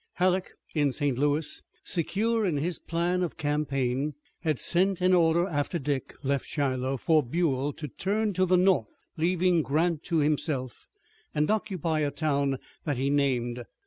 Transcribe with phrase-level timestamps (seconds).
[0.13, 1.15] Halleck in St.
[1.15, 6.97] Louis, secure in his plan of campaign, had sent an order after Dick left Shiloh,
[6.97, 10.87] for Buell to turn to the north, leaving Grant to himself,
[11.35, 13.63] and occupy a town that he named.